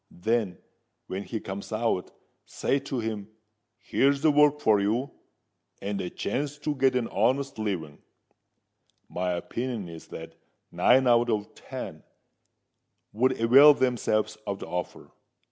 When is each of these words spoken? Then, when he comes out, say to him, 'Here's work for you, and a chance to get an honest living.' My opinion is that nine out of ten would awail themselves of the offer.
Then, 0.09 0.57
when 1.05 1.21
he 1.21 1.39
comes 1.39 1.71
out, 1.71 2.09
say 2.47 2.79
to 2.79 2.97
him, 3.01 3.27
'Here's 3.77 4.23
work 4.25 4.59
for 4.59 4.79
you, 4.79 5.11
and 5.79 6.01
a 6.01 6.09
chance 6.09 6.57
to 6.57 6.73
get 6.73 6.95
an 6.95 7.07
honest 7.09 7.59
living.' 7.59 8.01
My 9.07 9.33
opinion 9.33 9.87
is 9.89 10.07
that 10.07 10.33
nine 10.71 11.05
out 11.05 11.29
of 11.29 11.53
ten 11.53 12.01
would 13.13 13.33
awail 13.39 13.75
themselves 13.75 14.37
of 14.47 14.57
the 14.57 14.65
offer. 14.65 15.11